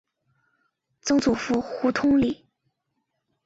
[1.01, 2.47] 曾祖父胡通礼。